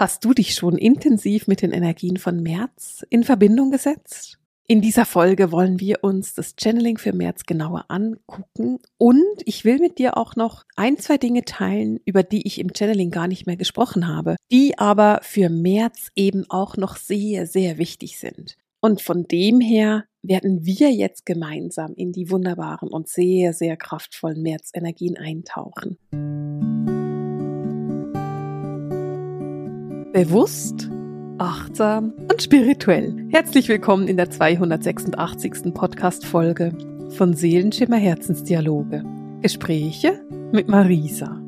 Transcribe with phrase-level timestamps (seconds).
[0.00, 4.38] Hast du dich schon intensiv mit den Energien von März in Verbindung gesetzt?
[4.66, 9.78] In dieser Folge wollen wir uns das Channeling für März genauer angucken und ich will
[9.78, 13.46] mit dir auch noch ein, zwei Dinge teilen, über die ich im Channeling gar nicht
[13.46, 18.56] mehr gesprochen habe, die aber für März eben auch noch sehr, sehr wichtig sind.
[18.80, 24.40] Und von dem her werden wir jetzt gemeinsam in die wunderbaren und sehr, sehr kraftvollen
[24.40, 25.98] Märzenergien eintauchen.
[30.12, 30.90] Bewusst,
[31.38, 33.28] achtsam und spirituell.
[33.30, 35.72] Herzlich willkommen in der 286.
[35.72, 36.76] Podcast-Folge
[37.10, 39.04] von Seelenschimmer Herzensdialoge.
[39.40, 40.20] Gespräche
[40.50, 41.40] mit Marisa.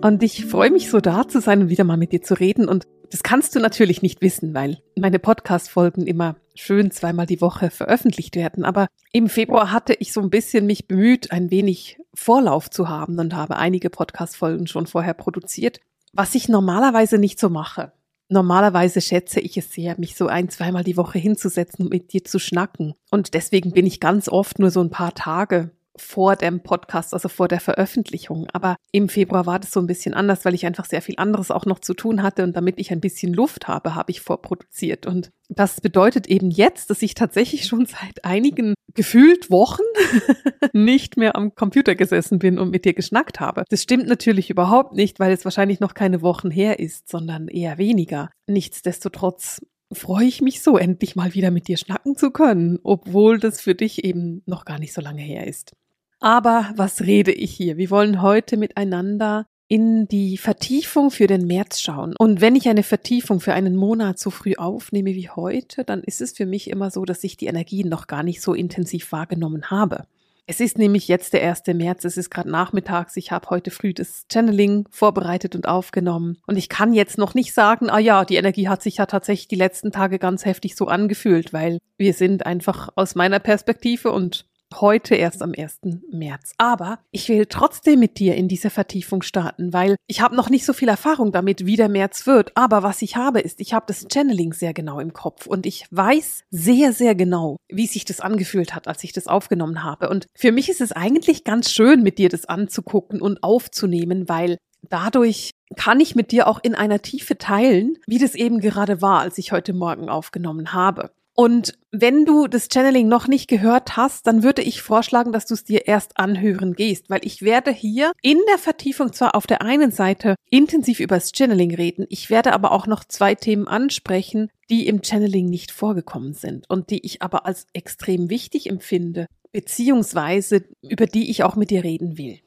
[0.00, 2.66] Und ich freue mich so da zu sein und wieder mal mit dir zu reden.
[2.66, 7.68] Und das kannst du natürlich nicht wissen, weil meine Podcast-Folgen immer schön zweimal die Woche
[7.68, 8.64] veröffentlicht werden.
[8.64, 13.18] Aber im Februar hatte ich so ein bisschen mich bemüht, ein wenig Vorlauf zu haben
[13.18, 15.80] und habe einige Podcast-Folgen schon vorher produziert,
[16.14, 17.92] was ich normalerweise nicht so mache.
[18.30, 22.24] Normalerweise schätze ich es sehr, mich so ein, zweimal die Woche hinzusetzen und mit dir
[22.24, 22.94] zu schnacken.
[23.10, 27.28] Und deswegen bin ich ganz oft nur so ein paar Tage vor dem Podcast, also
[27.28, 28.48] vor der Veröffentlichung.
[28.52, 31.50] Aber im Februar war das so ein bisschen anders, weil ich einfach sehr viel anderes
[31.50, 35.06] auch noch zu tun hatte und damit ich ein bisschen Luft habe, habe ich vorproduziert.
[35.06, 39.82] Und das bedeutet eben jetzt, dass ich tatsächlich schon seit einigen gefühlt Wochen
[40.72, 43.64] nicht mehr am Computer gesessen bin und mit dir geschnackt habe.
[43.68, 47.78] Das stimmt natürlich überhaupt nicht, weil es wahrscheinlich noch keine Wochen her ist, sondern eher
[47.78, 48.30] weniger.
[48.46, 49.60] Nichtsdestotrotz
[49.92, 53.74] freue ich mich so, endlich mal wieder mit dir schnacken zu können, obwohl das für
[53.74, 55.72] dich eben noch gar nicht so lange her ist.
[56.20, 57.76] Aber was rede ich hier?
[57.76, 62.14] Wir wollen heute miteinander in die Vertiefung für den März schauen.
[62.18, 66.22] Und wenn ich eine Vertiefung für einen Monat so früh aufnehme wie heute, dann ist
[66.22, 69.70] es für mich immer so, dass ich die Energien noch gar nicht so intensiv wahrgenommen
[69.70, 70.06] habe.
[70.50, 71.66] Es ist nämlich jetzt der 1.
[71.74, 76.56] März, es ist gerade nachmittags, ich habe heute früh das Channeling vorbereitet und aufgenommen und
[76.56, 79.56] ich kann jetzt noch nicht sagen, ah ja, die Energie hat sich ja tatsächlich die
[79.56, 85.14] letzten Tage ganz heftig so angefühlt, weil wir sind einfach aus meiner Perspektive und heute
[85.14, 85.80] erst am 1.
[86.10, 86.52] März.
[86.58, 90.64] Aber ich will trotzdem mit dir in diese Vertiefung starten, weil ich habe noch nicht
[90.64, 92.52] so viel Erfahrung damit, wie der März wird.
[92.54, 95.86] Aber was ich habe, ist, ich habe das Channeling sehr genau im Kopf und ich
[95.90, 100.08] weiß sehr, sehr genau, wie sich das angefühlt hat, als ich das aufgenommen habe.
[100.08, 104.58] Und für mich ist es eigentlich ganz schön, mit dir das anzugucken und aufzunehmen, weil
[104.88, 109.20] dadurch kann ich mit dir auch in einer Tiefe teilen, wie das eben gerade war,
[109.20, 111.10] als ich heute Morgen aufgenommen habe.
[111.40, 115.54] Und wenn du das Channeling noch nicht gehört hast, dann würde ich vorschlagen, dass du
[115.54, 119.62] es dir erst anhören gehst, weil ich werde hier in der Vertiefung zwar auf der
[119.62, 124.50] einen Seite intensiv über das Channeling reden, ich werde aber auch noch zwei Themen ansprechen,
[124.68, 130.64] die im Channeling nicht vorgekommen sind und die ich aber als extrem wichtig empfinde, beziehungsweise
[130.82, 132.40] über die ich auch mit dir reden will.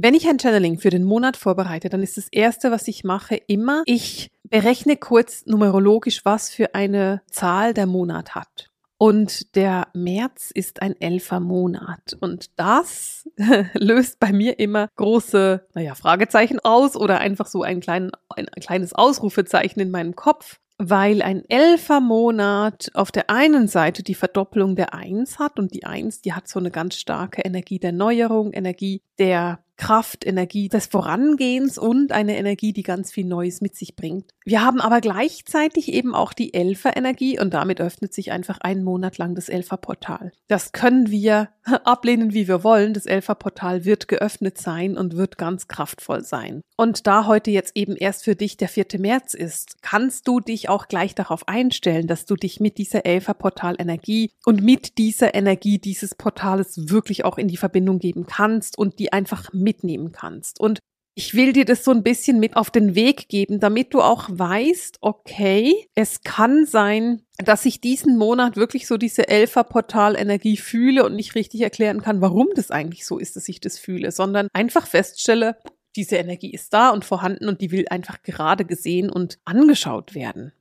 [0.00, 3.34] Wenn ich ein Channeling für den Monat vorbereite, dann ist das erste, was ich mache,
[3.34, 8.70] immer, ich berechne kurz numerologisch, was für eine Zahl der Monat hat.
[8.96, 12.16] Und der März ist ein elfer Monat.
[12.20, 13.28] Und das
[13.74, 18.92] löst bei mir immer große, naja, Fragezeichen aus oder einfach so ein, klein, ein kleines
[18.92, 24.94] Ausrufezeichen in meinem Kopf weil ein elfer Monat auf der einen Seite die Verdoppelung der
[24.94, 29.02] Eins hat und die Eins, die hat so eine ganz starke Energie der Neuerung, Energie
[29.18, 34.34] der Kraft, Energie des Vorangehens und eine Energie, die ganz viel Neues mit sich bringt.
[34.44, 39.18] Wir haben aber gleichzeitig eben auch die Elfer-Energie und damit öffnet sich einfach einen Monat
[39.18, 40.32] lang das Elfer-Portal.
[40.48, 41.50] Das können wir
[41.84, 42.94] ablehnen, wie wir wollen.
[42.94, 46.62] Das Elfer-Portal wird geöffnet sein und wird ganz kraftvoll sein.
[46.76, 48.86] Und da heute jetzt eben erst für dich der 4.
[48.98, 54.32] März ist, kannst du dich auch gleich darauf einstellen, dass du dich mit dieser Elfer-Portal-Energie
[54.44, 59.12] und mit dieser Energie dieses Portales wirklich auch in die Verbindung geben kannst und die
[59.12, 60.60] einfach mitnehmen kannst.
[60.60, 60.78] Und
[61.14, 64.28] ich will dir das so ein bisschen mit auf den Weg geben, damit du auch
[64.30, 71.16] weißt, okay, es kann sein, dass ich diesen Monat wirklich so diese Elfer-Portal-Energie fühle und
[71.16, 74.86] nicht richtig erklären kann, warum das eigentlich so ist, dass ich das fühle, sondern einfach
[74.86, 75.56] feststelle,
[75.96, 80.52] diese Energie ist da und vorhanden und die will einfach gerade gesehen und angeschaut werden.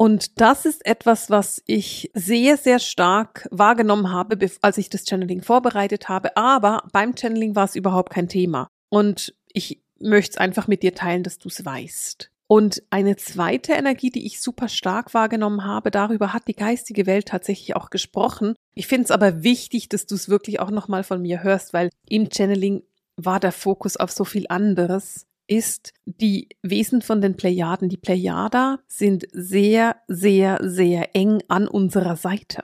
[0.00, 5.42] Und das ist etwas, was ich sehr, sehr stark wahrgenommen habe, als ich das Channeling
[5.42, 6.38] vorbereitet habe.
[6.38, 8.68] Aber beim Channeling war es überhaupt kein Thema.
[8.88, 12.30] Und ich möchte es einfach mit dir teilen, dass du es weißt.
[12.46, 17.28] Und eine zweite Energie, die ich super stark wahrgenommen habe, darüber hat die geistige Welt
[17.28, 18.54] tatsächlich auch gesprochen.
[18.74, 21.90] Ich finde es aber wichtig, dass du es wirklich auch nochmal von mir hörst, weil
[22.08, 22.84] im Channeling
[23.16, 27.88] war der Fokus auf so viel anderes, ist die Wesen von den Plejaden.
[27.88, 32.62] Die Plejada sind sehr, sehr, sehr eng an unserer Seite.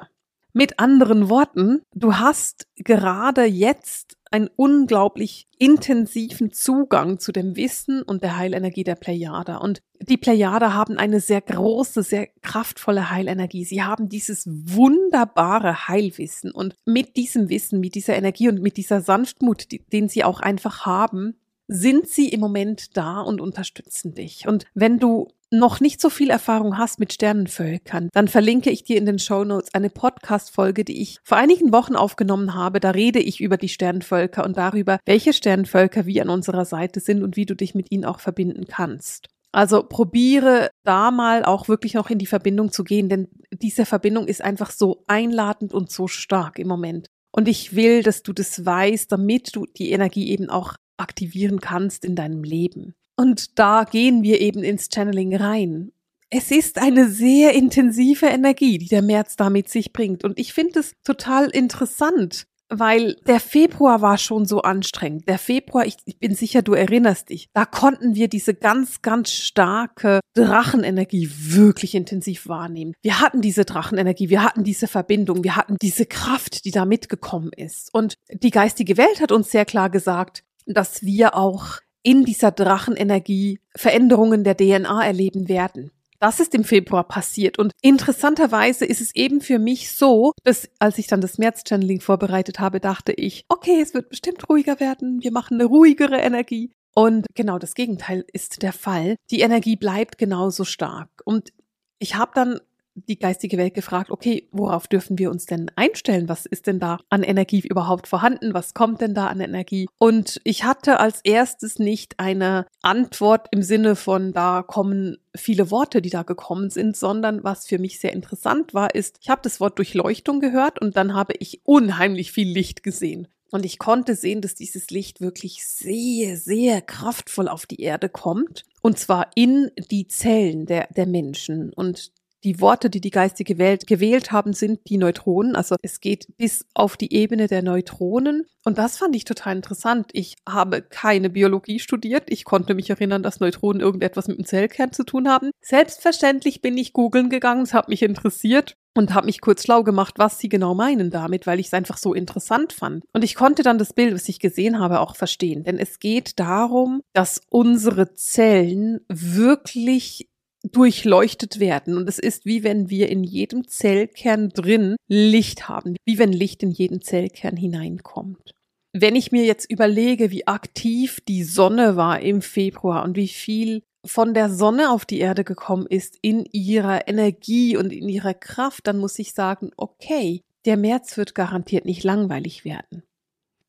[0.52, 8.22] Mit anderen Worten, du hast gerade jetzt einen unglaublich intensiven Zugang zu dem Wissen und
[8.22, 9.56] der Heilenergie der Plejada.
[9.58, 13.64] Und die Plejada haben eine sehr große, sehr kraftvolle Heilenergie.
[13.64, 16.52] Sie haben dieses wunderbare Heilwissen.
[16.52, 20.40] Und mit diesem Wissen, mit dieser Energie und mit dieser Sanftmut, die, den sie auch
[20.40, 21.34] einfach haben,
[21.68, 24.46] sind sie im Moment da und unterstützen dich.
[24.46, 28.96] Und wenn du noch nicht so viel Erfahrung hast mit Sternenvölkern, dann verlinke ich dir
[28.96, 32.80] in den Show Notes eine Podcast-Folge, die ich vor einigen Wochen aufgenommen habe.
[32.80, 37.22] Da rede ich über die Sternenvölker und darüber, welche Sternenvölker wie an unserer Seite sind
[37.22, 39.28] und wie du dich mit ihnen auch verbinden kannst.
[39.52, 44.26] Also probiere da mal auch wirklich noch in die Verbindung zu gehen, denn diese Verbindung
[44.26, 47.08] ist einfach so einladend und so stark im Moment.
[47.30, 52.04] Und ich will, dass du das weißt, damit du die Energie eben auch aktivieren kannst
[52.04, 52.94] in deinem Leben.
[53.16, 55.92] Und da gehen wir eben ins Channeling rein.
[56.28, 60.24] Es ist eine sehr intensive Energie, die der März da mit sich bringt.
[60.24, 65.28] Und ich finde es total interessant, weil der Februar war schon so anstrengend.
[65.28, 69.30] Der Februar, ich, ich, bin sicher, du erinnerst dich, da konnten wir diese ganz, ganz
[69.30, 72.94] starke Drachenenergie wirklich intensiv wahrnehmen.
[73.02, 77.50] Wir hatten diese Drachenenergie, wir hatten diese Verbindung, wir hatten diese Kraft, die da mitgekommen
[77.56, 77.94] ist.
[77.94, 83.60] Und die geistige Welt hat uns sehr klar gesagt, dass wir auch in dieser Drachenenergie
[83.74, 85.90] Veränderungen der DNA erleben werden.
[86.18, 87.58] Das ist im Februar passiert.
[87.58, 92.58] Und interessanterweise ist es eben für mich so, dass als ich dann das März-Channeling vorbereitet
[92.58, 95.22] habe, dachte ich, okay, es wird bestimmt ruhiger werden.
[95.22, 96.70] Wir machen eine ruhigere Energie.
[96.94, 99.16] Und genau das Gegenteil ist der Fall.
[99.30, 101.10] Die Energie bleibt genauso stark.
[101.24, 101.52] Und
[101.98, 102.60] ich habe dann
[102.96, 106.28] die geistige Welt gefragt, okay, worauf dürfen wir uns denn einstellen?
[106.28, 108.54] Was ist denn da an Energie überhaupt vorhanden?
[108.54, 109.88] Was kommt denn da an Energie?
[109.98, 116.00] Und ich hatte als erstes nicht eine Antwort im Sinne von, da kommen viele Worte,
[116.00, 119.60] die da gekommen sind, sondern was für mich sehr interessant war, ist, ich habe das
[119.60, 123.28] Wort Durchleuchtung gehört und dann habe ich unheimlich viel Licht gesehen.
[123.52, 128.64] Und ich konnte sehen, dass dieses Licht wirklich sehr, sehr kraftvoll auf die Erde kommt.
[128.82, 131.72] Und zwar in die Zellen der, der Menschen.
[131.72, 132.12] Und
[132.44, 135.56] die Worte, die die geistige Welt gewählt haben, sind die Neutronen.
[135.56, 138.46] Also es geht bis auf die Ebene der Neutronen.
[138.64, 140.10] Und das fand ich total interessant.
[140.12, 142.24] Ich habe keine Biologie studiert.
[142.28, 145.50] Ich konnte mich erinnern, dass Neutronen irgendetwas mit dem Zellkern zu tun haben.
[145.60, 147.62] Selbstverständlich bin ich googeln gegangen.
[147.62, 151.46] Es hat mich interessiert und habe mich kurz schlau gemacht, was sie genau meinen damit,
[151.46, 153.04] weil ich es einfach so interessant fand.
[153.12, 155.64] Und ich konnte dann das Bild, was ich gesehen habe, auch verstehen.
[155.64, 160.28] Denn es geht darum, dass unsere Zellen wirklich
[160.72, 161.96] durchleuchtet werden.
[161.96, 166.62] Und es ist wie wenn wir in jedem Zellkern drin Licht haben, wie wenn Licht
[166.62, 168.52] in jeden Zellkern hineinkommt.
[168.92, 173.82] Wenn ich mir jetzt überlege, wie aktiv die Sonne war im Februar und wie viel
[174.06, 178.86] von der Sonne auf die Erde gekommen ist in ihrer Energie und in ihrer Kraft,
[178.86, 183.02] dann muss ich sagen, okay, der März wird garantiert nicht langweilig werden.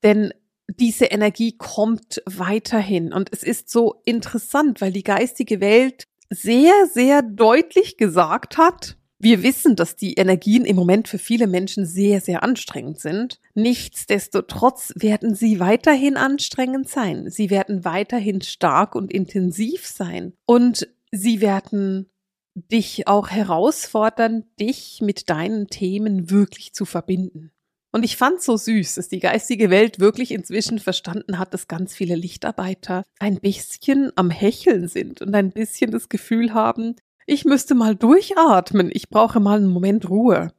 [0.02, 0.32] Denn
[0.68, 3.12] diese Energie kommt weiterhin.
[3.12, 9.42] Und es ist so interessant, weil die geistige Welt sehr, sehr deutlich gesagt hat, wir
[9.42, 13.40] wissen, dass die Energien im Moment für viele Menschen sehr, sehr anstrengend sind.
[13.54, 17.28] Nichtsdestotrotz werden sie weiterhin anstrengend sein.
[17.28, 20.34] Sie werden weiterhin stark und intensiv sein.
[20.46, 22.08] Und sie werden
[22.54, 27.50] dich auch herausfordern, dich mit deinen Themen wirklich zu verbinden.
[27.90, 31.94] Und ich fand so süß, dass die geistige Welt wirklich inzwischen verstanden hat, dass ganz
[31.94, 36.96] viele Lichtarbeiter ein bisschen am Hecheln sind und ein bisschen das Gefühl haben,
[37.26, 40.52] ich müsste mal durchatmen, ich brauche mal einen Moment Ruhe.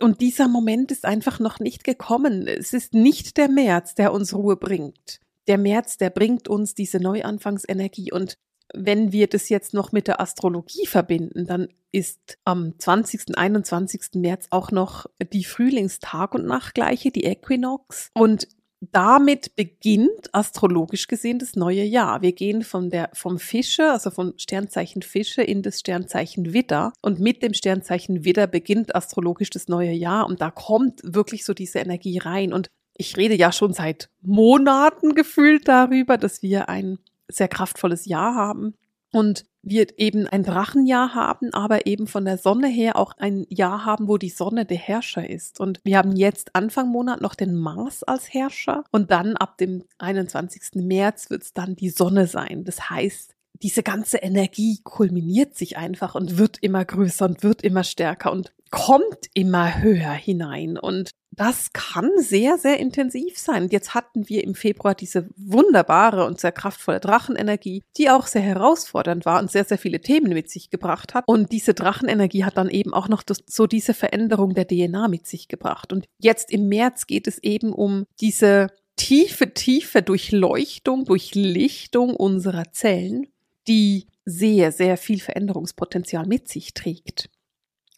[0.00, 2.46] Und dieser Moment ist einfach noch nicht gekommen.
[2.46, 5.20] Es ist nicht der März, der uns Ruhe bringt.
[5.46, 8.12] Der März, der bringt uns diese Neuanfangsenergie.
[8.12, 8.38] Und
[8.74, 13.36] wenn wir das jetzt noch mit der Astrologie verbinden, dann ist am 20.
[13.36, 14.14] 21.
[14.14, 18.10] März auch noch die Frühlingstag- und Nachtgleiche, die Äquinox.
[18.14, 18.48] Und
[18.90, 22.22] damit beginnt astrologisch gesehen das neue Jahr.
[22.22, 26.92] Wir gehen von der, vom Fische, also vom Sternzeichen Fische in das Sternzeichen Widder.
[27.00, 30.26] Und mit dem Sternzeichen Widder beginnt astrologisch das neue Jahr.
[30.26, 32.52] Und da kommt wirklich so diese Energie rein.
[32.52, 36.98] Und ich rede ja schon seit Monaten gefühlt darüber, dass wir ein
[37.34, 38.74] sehr kraftvolles Jahr haben
[39.12, 43.84] und wir eben ein Drachenjahr haben, aber eben von der Sonne her auch ein Jahr
[43.84, 45.60] haben, wo die Sonne der Herrscher ist.
[45.60, 49.84] Und wir haben jetzt Anfang Monat noch den Mars als Herrscher und dann ab dem
[49.98, 50.82] 21.
[50.82, 52.64] März wird es dann die Sonne sein.
[52.64, 57.84] Das heißt, diese ganze Energie kulminiert sich einfach und wird immer größer und wird immer
[57.84, 60.78] stärker und kommt immer höher hinein.
[60.78, 63.68] Und das kann sehr, sehr intensiv sein.
[63.68, 69.24] Jetzt hatten wir im Februar diese wunderbare und sehr kraftvolle Drachenenergie, die auch sehr herausfordernd
[69.24, 71.24] war und sehr, sehr viele Themen mit sich gebracht hat.
[71.26, 75.26] Und diese Drachenenergie hat dann eben auch noch das, so diese Veränderung der DNA mit
[75.26, 75.92] sich gebracht.
[75.92, 83.26] Und jetzt im März geht es eben um diese tiefe, tiefe Durchleuchtung, Durchlichtung unserer Zellen,
[83.68, 87.30] die sehr, sehr viel Veränderungspotenzial mit sich trägt.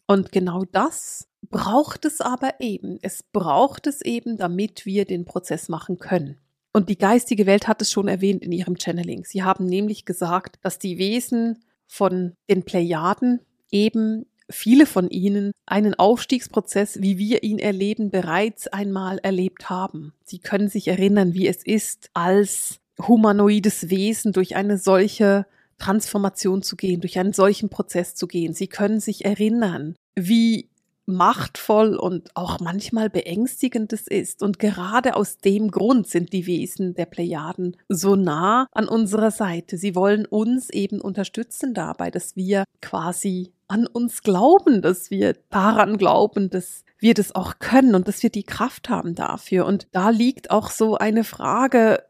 [0.07, 2.99] Und genau das braucht es aber eben.
[3.01, 6.37] Es braucht es eben, damit wir den Prozess machen können.
[6.73, 9.23] Und die geistige Welt hat es schon erwähnt in ihrem Channeling.
[9.23, 13.39] Sie haben nämlich gesagt, dass die Wesen von den Plejaden
[13.71, 20.13] eben viele von ihnen einen Aufstiegsprozess, wie wir ihn erleben, bereits einmal erlebt haben.
[20.23, 25.45] Sie können sich erinnern, wie es ist, als humanoides Wesen durch eine solche
[25.77, 28.53] Transformation zu gehen, durch einen solchen Prozess zu gehen.
[28.53, 30.69] Sie können sich erinnern, wie
[31.05, 34.41] machtvoll und auch manchmal beängstigend es ist.
[34.41, 39.77] Und gerade aus dem Grund sind die Wesen der Plejaden so nah an unserer Seite.
[39.77, 45.97] Sie wollen uns eben unterstützen dabei, dass wir quasi an uns glauben, dass wir daran
[45.97, 49.65] glauben, dass wir das auch können und dass wir die Kraft haben dafür.
[49.65, 52.03] Und da liegt auch so eine Frage,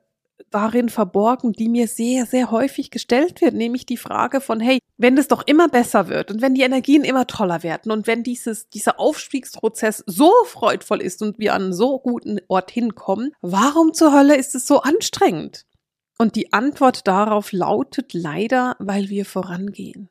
[0.51, 5.17] darin verborgen, die mir sehr, sehr häufig gestellt wird, nämlich die Frage von, hey, wenn
[5.17, 8.69] es doch immer besser wird und wenn die Energien immer toller werden und wenn dieses,
[8.69, 14.13] dieser Aufstiegsprozess so freudvoll ist und wir an einen so guten Ort hinkommen, warum zur
[14.13, 15.65] Hölle ist es so anstrengend?
[16.17, 20.09] Und die Antwort darauf lautet leider, weil wir vorangehen.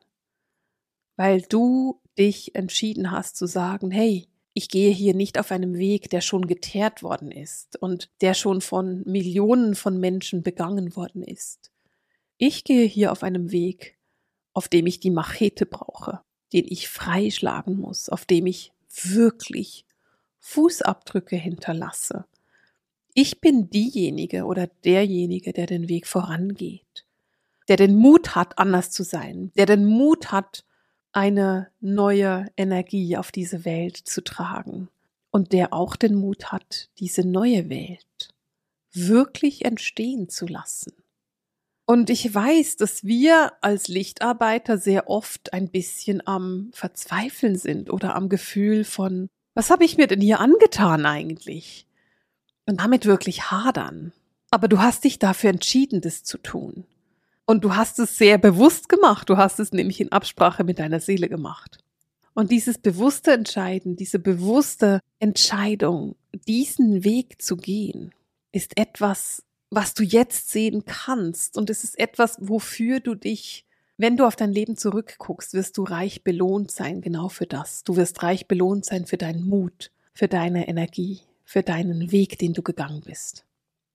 [1.17, 6.09] Weil du dich entschieden hast zu sagen, hey, ich gehe hier nicht auf einem Weg,
[6.09, 11.71] der schon geteert worden ist und der schon von Millionen von Menschen begangen worden ist.
[12.37, 13.97] Ich gehe hier auf einem Weg,
[14.53, 16.21] auf dem ich die Machete brauche,
[16.53, 18.71] den ich freischlagen muss, auf dem ich
[19.03, 19.85] wirklich
[20.39, 22.25] Fußabdrücke hinterlasse.
[23.13, 27.05] Ich bin diejenige oder derjenige, der den Weg vorangeht,
[27.67, 30.63] der den Mut hat, anders zu sein, der den Mut hat,
[31.15, 34.89] eine neue Energie auf diese Welt zu tragen
[35.31, 38.33] und der auch den Mut hat, diese neue Welt
[38.91, 40.93] wirklich entstehen zu lassen.
[41.85, 48.15] Und ich weiß, dass wir als Lichtarbeiter sehr oft ein bisschen am Verzweifeln sind oder
[48.15, 51.87] am Gefühl von, was habe ich mir denn hier angetan eigentlich?
[52.65, 54.11] Und damit wirklich hadern.
[54.49, 56.85] Aber du hast dich dafür entschieden, das zu tun.
[57.45, 59.29] Und du hast es sehr bewusst gemacht.
[59.29, 61.77] Du hast es nämlich in Absprache mit deiner Seele gemacht.
[62.33, 66.15] Und dieses bewusste Entscheiden, diese bewusste Entscheidung,
[66.47, 68.13] diesen Weg zu gehen,
[68.51, 71.57] ist etwas, was du jetzt sehen kannst.
[71.57, 73.65] Und es ist etwas, wofür du dich,
[73.97, 77.83] wenn du auf dein Leben zurückguckst, wirst du reich belohnt sein, genau für das.
[77.83, 82.53] Du wirst reich belohnt sein für deinen Mut, für deine Energie, für deinen Weg, den
[82.53, 83.44] du gegangen bist.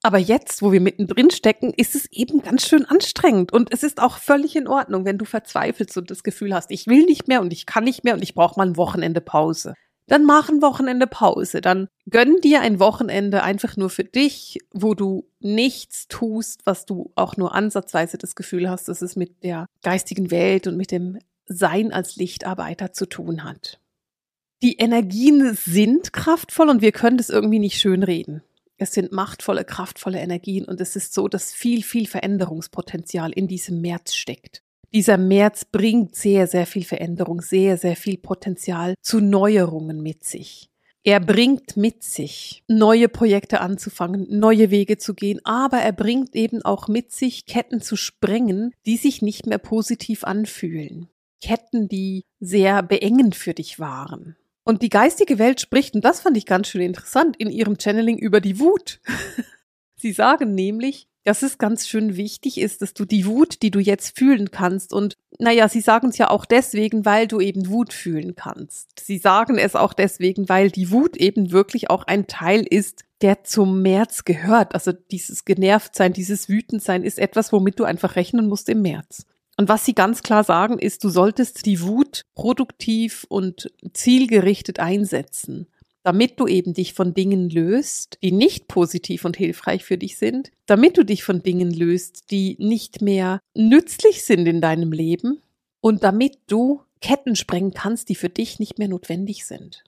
[0.02, 3.52] Aber jetzt, wo wir mittendrin stecken, ist es eben ganz schön anstrengend.
[3.52, 6.86] Und es ist auch völlig in Ordnung, wenn du verzweifelst und das Gefühl hast, ich
[6.86, 9.74] will nicht mehr und ich kann nicht mehr und ich brauche mal ein Wochenende Pause.
[10.06, 11.60] Dann mach ein Wochenende Pause.
[11.60, 17.12] Dann gönn dir ein Wochenende einfach nur für dich, wo du nichts tust, was du
[17.14, 21.18] auch nur ansatzweise das Gefühl hast, dass es mit der geistigen Welt und mit dem
[21.46, 23.78] Sein als Lichtarbeiter zu tun hat.
[24.62, 28.42] Die Energien sind kraftvoll und wir können das irgendwie nicht schönreden.
[28.82, 33.82] Es sind machtvolle, kraftvolle Energien und es ist so, dass viel, viel Veränderungspotenzial in diesem
[33.82, 34.62] März steckt.
[34.94, 40.70] Dieser März bringt sehr, sehr viel Veränderung, sehr, sehr viel Potenzial zu Neuerungen mit sich.
[41.02, 46.62] Er bringt mit sich, neue Projekte anzufangen, neue Wege zu gehen, aber er bringt eben
[46.62, 51.10] auch mit sich, Ketten zu sprengen, die sich nicht mehr positiv anfühlen.
[51.42, 54.36] Ketten, die sehr beengend für dich waren.
[54.70, 58.18] Und die geistige Welt spricht, und das fand ich ganz schön interessant, in ihrem Channeling
[58.18, 59.00] über die Wut.
[59.96, 63.80] Sie sagen nämlich, dass es ganz schön wichtig ist, dass du die Wut, die du
[63.80, 67.92] jetzt fühlen kannst, und naja, sie sagen es ja auch deswegen, weil du eben Wut
[67.92, 69.00] fühlen kannst.
[69.00, 73.42] Sie sagen es auch deswegen, weil die Wut eben wirklich auch ein Teil ist, der
[73.42, 74.72] zum März gehört.
[74.74, 79.26] Also dieses Genervtsein, dieses Wütendsein ist etwas, womit du einfach rechnen musst im März.
[79.56, 85.66] Und was sie ganz klar sagen, ist, du solltest die Wut produktiv und zielgerichtet einsetzen,
[86.02, 90.50] damit du eben dich von Dingen löst, die nicht positiv und hilfreich für dich sind,
[90.66, 95.42] damit du dich von Dingen löst, die nicht mehr nützlich sind in deinem Leben
[95.80, 99.84] und damit du Ketten sprengen kannst, die für dich nicht mehr notwendig sind.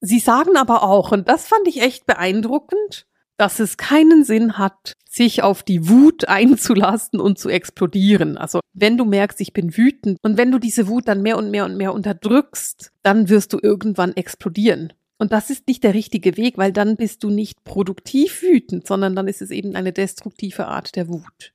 [0.00, 3.06] Sie sagen aber auch, und das fand ich echt beeindruckend,
[3.42, 8.38] dass es keinen Sinn hat, sich auf die Wut einzulassen und zu explodieren.
[8.38, 11.50] Also wenn du merkst, ich bin wütend und wenn du diese Wut dann mehr und
[11.50, 14.92] mehr und mehr unterdrückst, dann wirst du irgendwann explodieren.
[15.18, 19.16] Und das ist nicht der richtige Weg, weil dann bist du nicht produktiv wütend, sondern
[19.16, 21.50] dann ist es eben eine destruktive Art der Wut.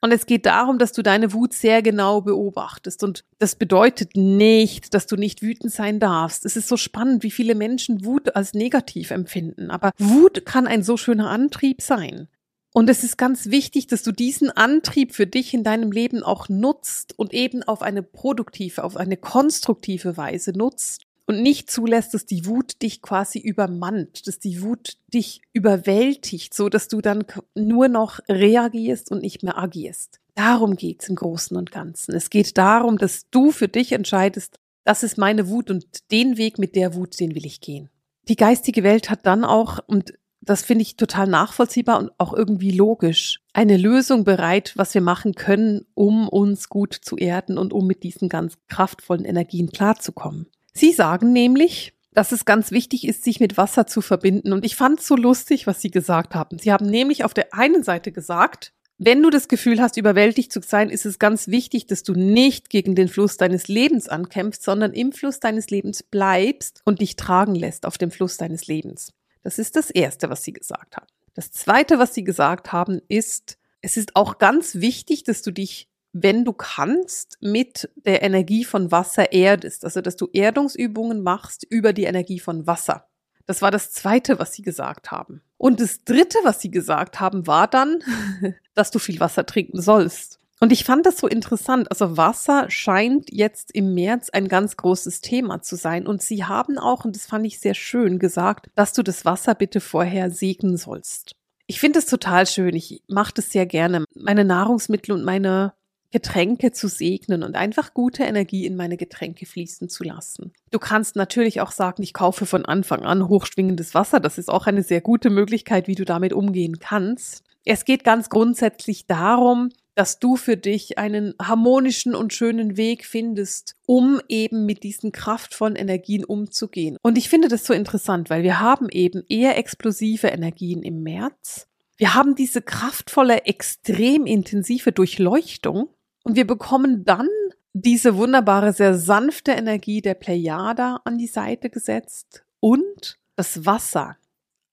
[0.00, 3.02] Und es geht darum, dass du deine Wut sehr genau beobachtest.
[3.02, 6.44] Und das bedeutet nicht, dass du nicht wütend sein darfst.
[6.44, 9.70] Es ist so spannend, wie viele Menschen Wut als negativ empfinden.
[9.70, 12.28] Aber Wut kann ein so schöner Antrieb sein.
[12.72, 16.48] Und es ist ganz wichtig, dass du diesen Antrieb für dich in deinem Leben auch
[16.48, 22.24] nutzt und eben auf eine produktive, auf eine konstruktive Weise nutzt und nicht zulässt, dass
[22.24, 27.88] die Wut dich quasi übermannt, dass die Wut dich überwältigt, so dass du dann nur
[27.88, 30.20] noch reagierst und nicht mehr agierst.
[30.34, 32.14] Darum geht's im Großen und Ganzen.
[32.14, 36.58] Es geht darum, dass du für dich entscheidest, das ist meine Wut und den Weg
[36.58, 37.90] mit der Wut, den will ich gehen.
[38.28, 42.70] Die geistige Welt hat dann auch, und das finde ich total nachvollziehbar und auch irgendwie
[42.70, 47.86] logisch, eine Lösung bereit, was wir machen können, um uns gut zu erden und um
[47.86, 50.46] mit diesen ganz kraftvollen Energien klarzukommen.
[50.72, 54.52] Sie sagen nämlich, dass es ganz wichtig ist, sich mit Wasser zu verbinden.
[54.52, 56.58] Und ich fand es so lustig, was Sie gesagt haben.
[56.58, 60.60] Sie haben nämlich auf der einen Seite gesagt, wenn du das Gefühl hast, überwältigt zu
[60.60, 64.92] sein, ist es ganz wichtig, dass du nicht gegen den Fluss deines Lebens ankämpfst, sondern
[64.92, 69.12] im Fluss deines Lebens bleibst und dich tragen lässt auf dem Fluss deines Lebens.
[69.44, 71.06] Das ist das Erste, was Sie gesagt haben.
[71.34, 75.88] Das Zweite, was Sie gesagt haben, ist, es ist auch ganz wichtig, dass du dich
[76.22, 79.84] wenn du kannst, mit der Energie von Wasser erdest.
[79.84, 83.08] Also, dass du Erdungsübungen machst über die Energie von Wasser.
[83.46, 85.42] Das war das Zweite, was sie gesagt haben.
[85.56, 88.02] Und das Dritte, was sie gesagt haben, war dann,
[88.74, 90.38] dass du viel Wasser trinken sollst.
[90.60, 91.90] Und ich fand das so interessant.
[91.90, 96.06] Also Wasser scheint jetzt im März ein ganz großes Thema zu sein.
[96.06, 99.54] Und sie haben auch, und das fand ich sehr schön, gesagt, dass du das Wasser
[99.54, 101.32] bitte vorher segnen sollst.
[101.68, 102.74] Ich finde es total schön.
[102.74, 104.04] Ich mache das sehr gerne.
[104.14, 105.74] Meine Nahrungsmittel und meine
[106.10, 110.52] Getränke zu segnen und einfach gute Energie in meine Getränke fließen zu lassen.
[110.70, 114.18] Du kannst natürlich auch sagen, ich kaufe von Anfang an hochschwingendes Wasser.
[114.20, 117.44] Das ist auch eine sehr gute Möglichkeit, wie du damit umgehen kannst.
[117.64, 123.74] Es geht ganz grundsätzlich darum, dass du für dich einen harmonischen und schönen Weg findest,
[123.84, 126.96] um eben mit diesen kraftvollen Energien umzugehen.
[127.02, 131.66] Und ich finde das so interessant, weil wir haben eben eher explosive Energien im März.
[131.96, 135.88] Wir haben diese kraftvolle, extrem intensive Durchleuchtung
[136.28, 137.30] und wir bekommen dann
[137.72, 144.18] diese wunderbare, sehr sanfte Energie der Plejada an die Seite gesetzt und das Wasser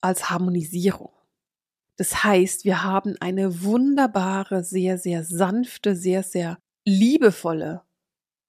[0.02, 1.12] als Harmonisierung.
[1.96, 7.84] Das heißt, wir haben eine wunderbare, sehr, sehr sanfte, sehr, sehr liebevolle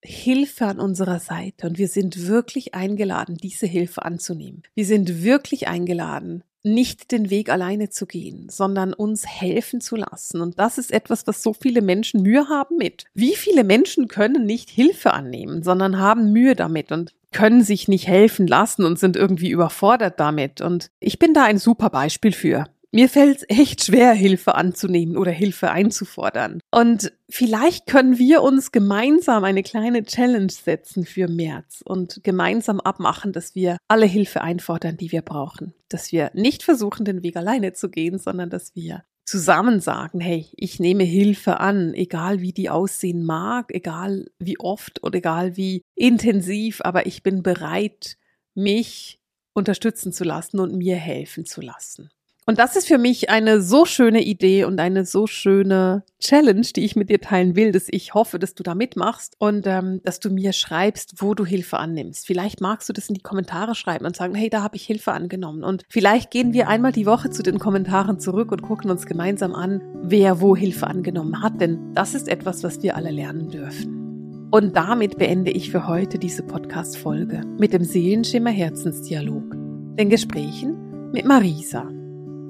[0.03, 4.65] Hilfe an unserer Seite und wir sind wirklich eingeladen, diese Hilfe anzunehmen.
[4.75, 10.41] Wir sind wirklich eingeladen, nicht den Weg alleine zu gehen, sondern uns helfen zu lassen.
[10.41, 13.05] Und das ist etwas, was so viele Menschen Mühe haben mit.
[13.15, 18.07] Wie viele Menschen können nicht Hilfe annehmen, sondern haben Mühe damit und können sich nicht
[18.07, 20.61] helfen lassen und sind irgendwie überfordert damit.
[20.61, 22.67] Und ich bin da ein super Beispiel für.
[22.97, 26.61] Mir fällt es echt schwer, Hilfe anzunehmen oder Hilfe einzufordern.
[26.71, 33.35] Und vielleicht können wir uns gemeinsam eine kleine Challenge setzen für März und gemeinsam abmachen,
[33.35, 35.75] dass wir alle Hilfe einfordern, die wir brauchen.
[35.91, 40.47] Dass wir nicht versuchen, den Weg alleine zu gehen, sondern dass wir zusammen sagen, hey,
[40.57, 45.83] ich nehme Hilfe an, egal wie die aussehen mag, egal wie oft oder egal wie
[45.97, 48.17] intensiv, aber ich bin bereit,
[48.55, 49.21] mich
[49.53, 52.09] unterstützen zu lassen und mir helfen zu lassen.
[52.49, 56.85] Und das ist für mich eine so schöne Idee und eine so schöne Challenge, die
[56.85, 60.21] ich mit dir teilen will, dass ich hoffe, dass du da mitmachst und ähm, dass
[60.21, 62.25] du mir schreibst, wo du Hilfe annimmst.
[62.25, 65.11] Vielleicht magst du das in die Kommentare schreiben und sagen, hey, da habe ich Hilfe
[65.11, 65.65] angenommen.
[65.65, 69.53] Und vielleicht gehen wir einmal die Woche zu den Kommentaren zurück und gucken uns gemeinsam
[69.53, 71.61] an, wer wo Hilfe angenommen hat.
[71.61, 74.49] Denn das ist etwas, was wir alle lernen dürfen.
[74.53, 79.57] Und damit beende ich für heute diese Podcast-Folge mit dem Seelenschimmer Herzensdialog,
[79.99, 81.96] den Gesprächen mit Marisa.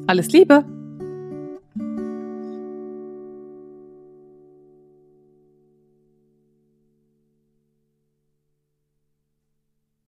[0.06, 0.75] Alles Liebe!